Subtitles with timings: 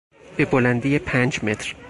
[0.37, 1.75] به بلندی پنج متر